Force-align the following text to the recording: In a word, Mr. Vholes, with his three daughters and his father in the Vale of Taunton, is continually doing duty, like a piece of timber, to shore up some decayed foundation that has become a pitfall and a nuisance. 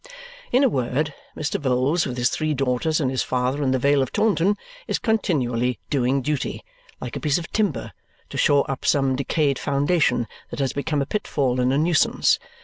In 0.51 0.63
a 0.63 0.67
word, 0.67 1.13
Mr. 1.37 1.61
Vholes, 1.61 2.07
with 2.07 2.17
his 2.17 2.31
three 2.31 2.55
daughters 2.55 2.99
and 2.99 3.11
his 3.11 3.21
father 3.21 3.61
in 3.61 3.69
the 3.69 3.77
Vale 3.77 4.01
of 4.01 4.11
Taunton, 4.11 4.57
is 4.87 4.97
continually 4.97 5.77
doing 5.91 6.23
duty, 6.23 6.65
like 6.99 7.15
a 7.15 7.19
piece 7.19 7.37
of 7.37 7.51
timber, 7.51 7.91
to 8.29 8.37
shore 8.39 8.65
up 8.67 8.83
some 8.83 9.15
decayed 9.15 9.59
foundation 9.59 10.25
that 10.49 10.57
has 10.57 10.73
become 10.73 11.03
a 11.03 11.05
pitfall 11.05 11.59
and 11.59 11.71
a 11.71 11.77
nuisance. 11.77 12.39